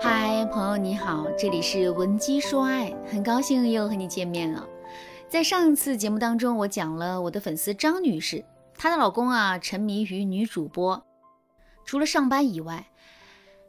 [0.00, 4.68] 嗨，朋友你好，这里是文姬说爱，很高兴又和你见面了。
[5.28, 8.44] 在上次节目当中，我讲了我的粉丝张女士，
[8.76, 11.02] 她的老公啊沉迷于女主播，
[11.84, 12.86] 除了上班以外。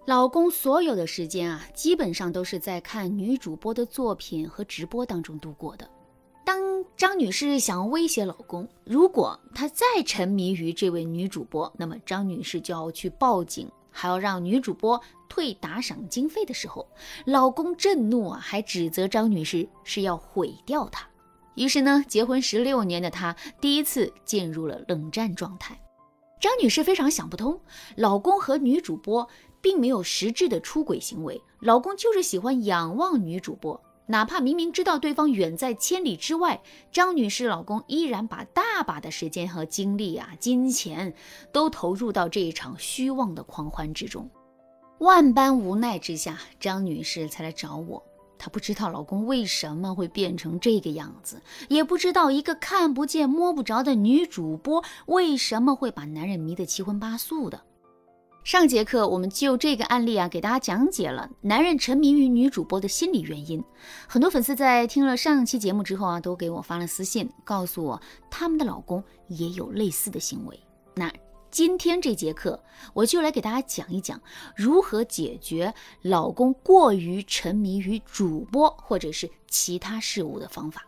[0.06, 5.90] 老公所有的时间啊，基本上都是在看女主播的作品和直播当中度过的。
[6.46, 16.88] 当张女士想要威胁老公，如果他再沉迷于这位女主播，那么张女士就要去报警，还要让女主播退打赏经费的时候，
[17.26, 21.08] 老公震怒啊，还指责张女士是要毁掉她。
[21.56, 25.80] 于是呢，结婚十六年的她第一次进入了冷战状态。
[26.40, 27.60] 张女士非常想不通，
[27.96, 29.28] 老公和女主播。
[29.62, 33.78] 并没有实质的出轨行为，老公就是喜欢仰望女主播，
[34.12, 41.14] 哪怕明明知道对方远在千里之外，张女士老公依然把大把的时间和精力啊、金钱
[41.52, 44.28] 都投入到这一场虚妄的狂欢之中。
[44.98, 48.04] 万般无奈之下，张女士才来找我。
[48.40, 57.62] 她不知道老公为什么会变成这个样子，也不知道一个看不见摸不着的女主播为什么会把男人迷得七荤八素的。
[58.50, 63.64] 上节课我们就这个案例啊，给大家讲解了男人沉迷于女主播的心理原因。
[64.08, 70.60] 很多粉丝在听了上期节目之后啊，都给我发了私信，告诉我他们的老公也有类似的行为。
[70.96, 71.14] 那
[71.52, 72.60] 今天这节课，
[72.96, 74.20] 我就来给大家讲一讲
[74.56, 80.84] 如何解决老公过于沉迷于主播或者是其他事物的方法。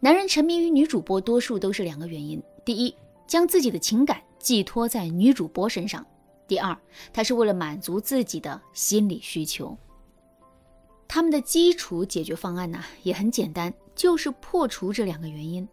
[0.00, 2.92] 男人沉迷于女主播，多数都是两个原因：第一，
[3.28, 6.04] 将自己的情感寄托在女主播身上。
[6.52, 6.76] 第二，
[7.14, 9.74] 他是为了满足自己的心理需求。
[11.08, 15.66] 他们的基础解决方案呢也很简单，就是破除这两个原因。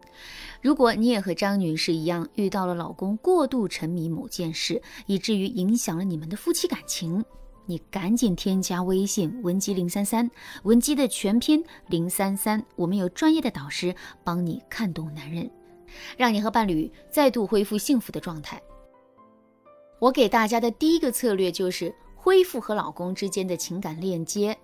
[0.62, 7.22] 如果你也和张女士一样遇到了老公过度沉迷某件事，以至于影响了你们的夫妻感情，
[7.66, 10.30] 你赶紧添加微信文姬零三三，
[10.62, 15.50] 文姬的全拼零三三，我们有专业的导师帮你看懂男人，
[16.16, 18.58] 让你和伴侣再度恢复幸福的状态。
[20.00, 24.56] 我给大家的第一个策略就是恢复和老公之间的情感链接。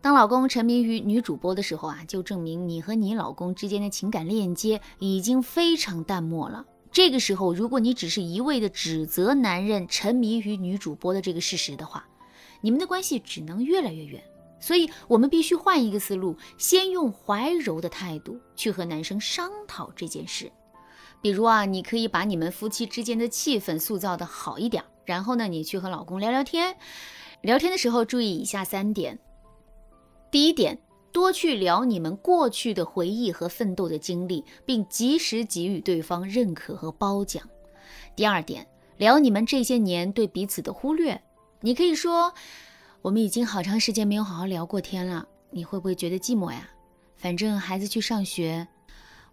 [0.00, 6.64] 当老公沉迷于女主播的时候啊，就证明你和你老公之间的情感链接已经非常淡漠了。
[6.92, 12.06] 这个时候，如果你只是一味的指责男人沉迷于女主播的这个事实的话，
[12.60, 14.22] 你们的关系只能越来越远。
[14.60, 20.50] 所以，我们必须换一个思路，先用怀柔的态度去和男生商讨这件事。
[21.20, 26.76] 比如啊，你可以把你们夫妻之间的气氛塑造的好一点，然后呢，你去和老公聊聊天。
[27.40, 29.18] 聊天的时候注意以下三点：
[30.30, 30.78] 第一点，
[31.12, 37.42] 多去聊你们过去的回忆和奋斗的经历，并及时给予对方认可和褒奖；
[38.14, 41.20] 第二点，聊你们这些年对彼此的忽略。
[41.60, 42.32] 你可以说
[43.02, 46.68] ：“我们已经好长时间没有好好聊过天了，你会不会觉得寂寞呀？
[47.16, 48.68] 反正孩子去上学，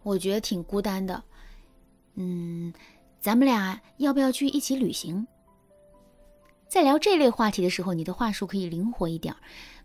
[0.02, 1.23] 我觉得挺孤单的。”
[2.16, 2.74] 嗯，
[3.20, 5.28] 咱们俩要不要去一起旅行？
[6.68, 9.36] 在聊这类话题的时候，你的话术可以灵活一点，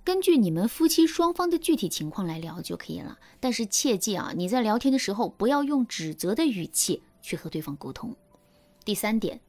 [0.02, 3.18] 根据你们夫妻双方的具体情况来聊就可以了。
[3.38, 8.16] 但是切记啊，你在聊天的时候不要用指责的语气去和对方沟通。
[8.84, 9.40] 第三点，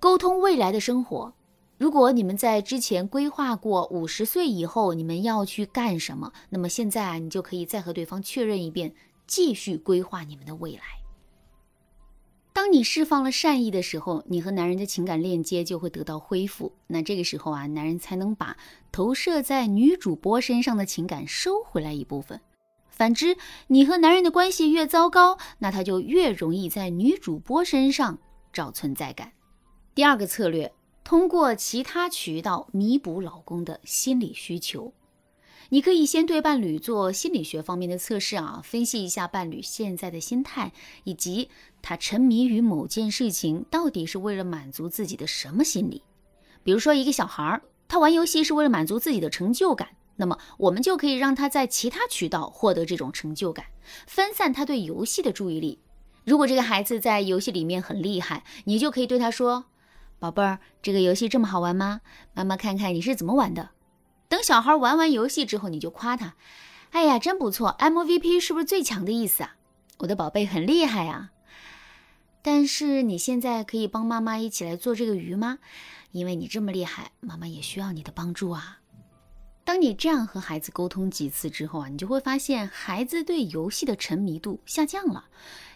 [0.00, 1.34] 沟通未来的生活。
[1.78, 8.94] 如果你们在之前规划过五十岁以后你们要去干什么，那么现在啊，你就可以再和对方确认一遍，
[9.26, 11.01] 继续规划你们的未来。
[12.72, 16.72] 你释放了善意的时候，你和男人的情感链接就会得到恢复。
[16.86, 18.56] 那这个时候啊，男人才能把
[18.90, 22.40] 投射在女主播身上的情感收回来一部分。
[22.88, 28.18] 反之，你和男人的关系越糟糕，那他就越容易在女主播身上
[28.54, 29.32] 找存在感。
[29.94, 30.72] 第二个策略，
[31.04, 34.94] 通过其他渠道弥补老公的心理需求。
[35.72, 40.70] 你可以先对伴侣做心理学方面的测试啊，分析一下伴侣现在的心态，
[41.04, 41.48] 以及
[41.80, 46.02] 他沉迷于某件事情到底是为了满足自己的什么心理。
[46.62, 53.64] 比如说，一个小孩儿，他玩游戏是为了满足自己的成就感，那么我们就可以让他在其他渠道获得这种成就感，
[54.06, 55.78] 分散他对游戏的注意力。
[56.26, 59.64] 如果这个孩子在游戏里面很厉害，你就可以对他说
[60.20, 62.02] ：“宝贝儿，这个游戏这么好玩吗？
[62.34, 63.70] 妈妈看看你是怎么玩的。”
[64.32, 66.36] 等小孩玩完游戏之后，你就夸他
[66.92, 69.56] ：“哎呀，真不错！MVP 是不是最强的意思啊？
[69.98, 71.32] 我的宝贝很厉害啊！
[72.40, 75.58] 但是你现在可以帮妈妈一起来做这个鱼吗？
[76.12, 78.78] 因为你这么厉害，妈妈也需要你的帮助啊！”
[79.64, 85.26] 当你这样和孩子沟通几次之后啊，你就会发现孩子对游戏的沉迷度下降了，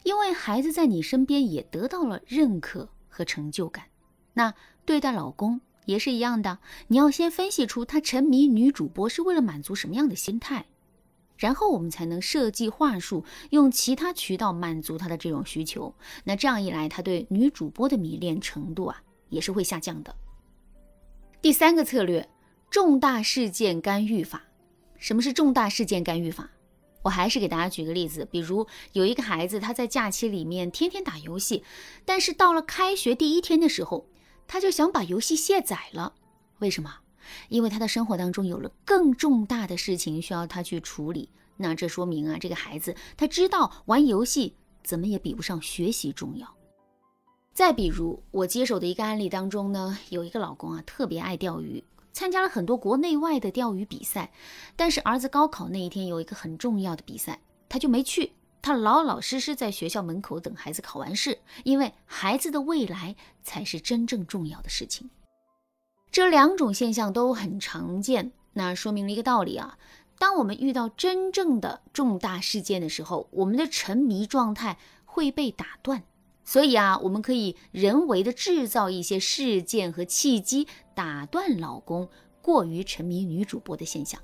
[0.02, 3.84] 因为孩子在你身边也得到了认可和成就感。
[4.32, 4.54] 那
[4.86, 10.66] 对待老公也是一样的，你要先分析出他沉迷女主播是为了满足什么样的心态，
[11.36, 15.94] 然后我们才能设计话术，用其他渠道满足他的这种需求。
[16.24, 20.14] 那这样一来，他对女主播的迷恋程度啊，也是会下降的。
[21.40, 22.28] 第三个策略，
[22.70, 24.44] 重大事件干预法。
[24.98, 26.50] 什么是重大事件干预法？
[27.02, 31.62] 我还是给大家举个例子，比如有一个孩子，他在假期里面天天打游戏，
[32.04, 34.08] 但是到了开学第一天的时候，
[34.46, 36.14] 他就想把游戏卸载了。
[36.58, 36.94] 为什么？
[37.48, 41.28] 因为他的生活当中有了更重大的事情需要他去处理。
[41.56, 44.54] 那这说明啊，这个孩子他知道玩游戏
[44.84, 46.46] 怎么也比不上学习重要。
[47.52, 51.82] 再比如我接手的一个案例当中呢，有一个老公啊，特别爱钓鱼。
[52.12, 54.32] 参加了很多国内外的钓鱼比赛，
[54.74, 57.38] 但是儿子高考那一天有一个很重要的比赛，
[57.68, 58.32] 他就没去。
[58.66, 63.14] 他老老实实在学校门口等孩子考完试，因为孩子的未来
[63.44, 65.08] 才是真正重要的事情。
[66.10, 69.78] 这两种现象都很常见，那说明了一个道理啊：
[70.18, 76.02] 当我们遇到真正的重大事件的时候，我们的沉迷状态会被打断。
[76.42, 82.08] 所以啊，我们可以人为的制造一些事件和契机，打断老公
[82.42, 84.20] 过于沉迷女主播的现象。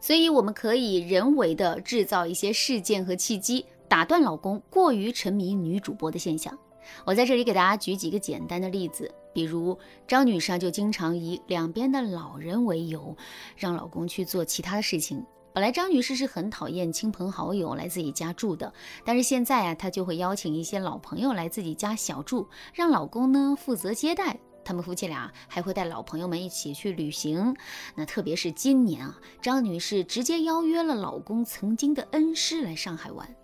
[0.00, 6.58] 所以我们可以人为的制造一些事件和契机，打断老公过于沉迷女主播的现象。
[7.04, 13.14] 我在这里给大家举几个简单的例子，比如张女士啊就经常以两边的老人为由，
[13.56, 15.24] 让老公去做其他的事情。
[15.52, 18.72] 本来张女士是很讨厌亲朋好友来自己家住的，
[19.04, 24.38] 但是现在啊，她就会邀请一些老朋友来自己家小住，让老公呢负责接待。
[24.70, 27.56] 他们夫妻俩还会带老朋友们一起去旅行。
[27.96, 33.34] 那特别是今年啊，张女士直接邀约了老公曾经的恩师来上海玩。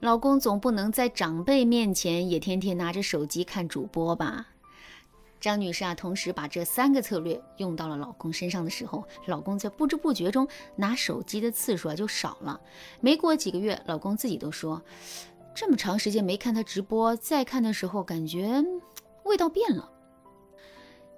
[0.00, 4.48] 老公总不能在长辈面前也天天拿着手机看主播吧？
[5.38, 12.60] 张女士啊，同时把这三个策略用到了老公身上的时候，老公在不知不觉中拿手机的次数啊就少了。
[13.00, 14.82] 没过几个月，老公自己都说，
[15.54, 18.64] 这么长时间没看他直播，再看的时候感觉
[19.28, 19.90] 味道变了。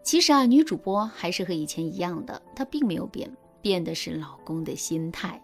[0.03, 5.43] 其实啊，女主播还是和以前一样的，她并没有变，变的是老公的心态。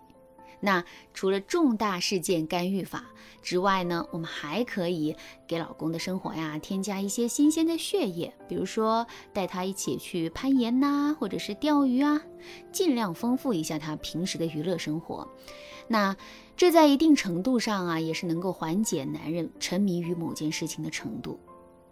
[0.59, 0.83] 那
[1.13, 3.05] 除了重大事件干预法
[3.43, 5.15] 之外呢，我们还可以
[5.47, 12.23] 给老公的生活呀添加一些新鲜的血液，比如说带他一起去攀岩呐，或者是钓鱼啊，
[12.73, 15.29] 尽量丰富一下他平时的娱乐生活。
[15.89, 16.17] 那
[16.57, 21.39] 这在一定程度上啊，也是能够缓解男人沉迷于某件事情的程度。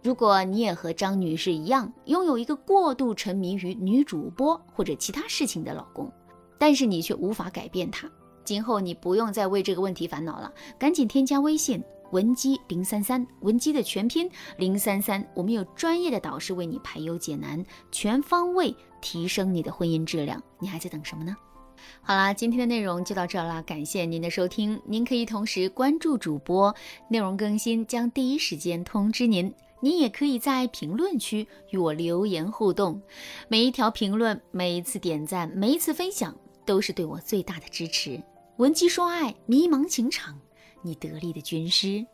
[0.05, 6.11] 如果你也和张女士一样，拥有一个过度沉迷于女主播或者其他事情的老公，
[6.59, 8.07] 但是你却无法改变他。
[8.43, 14.29] 今后你不用再为这个问题烦恼了，赶紧添加微信文姬零三三，文姬的全拼
[14.59, 20.39] 零三三，我们有专业的导师为你排忧解难，全方位提升你的婚姻质量。
[20.59, 21.35] 你还在等什么呢？
[22.03, 24.79] 好啦，今天的内容就到这啦，感谢您的收听。
[24.85, 26.75] 您可以同时关注主播，
[27.09, 29.51] 内容更新将第一时间通知您。
[29.81, 33.01] 你也可以在评论区与我留言互动，
[33.47, 36.35] 每一条评论、每一次点赞、每一次分享，
[36.65, 38.21] 都是对我最大的支持。
[38.57, 40.39] 闻鸡说爱，迷茫情场，
[40.81, 42.05] 你得力的军师。